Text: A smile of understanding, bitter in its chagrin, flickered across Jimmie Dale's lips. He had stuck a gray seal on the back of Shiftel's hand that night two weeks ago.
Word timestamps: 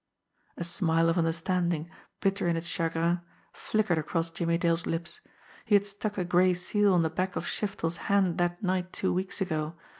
A 0.57 0.63
smile 0.63 1.09
of 1.09 1.19
understanding, 1.19 1.87
bitter 2.21 2.47
in 2.47 2.57
its 2.57 2.65
chagrin, 2.65 3.21
flickered 3.53 3.99
across 3.99 4.31
Jimmie 4.31 4.57
Dale's 4.57 4.87
lips. 4.87 5.21
He 5.63 5.75
had 5.75 5.85
stuck 5.85 6.17
a 6.17 6.25
gray 6.25 6.55
seal 6.55 6.91
on 6.95 7.03
the 7.03 7.09
back 7.11 7.35
of 7.35 7.45
Shiftel's 7.45 7.97
hand 8.09 8.39
that 8.39 8.63
night 8.63 8.91
two 8.93 9.13
weeks 9.13 9.41
ago. 9.41 9.75